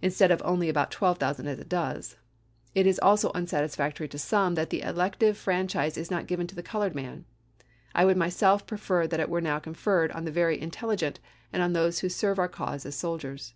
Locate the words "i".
7.92-8.04